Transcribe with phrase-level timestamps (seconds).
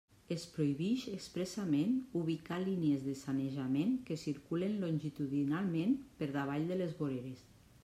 [0.35, 1.91] Es prohibix expressament
[2.21, 7.49] ubicar línies de sanejament que circulen longitudinalment per davall de les voreres.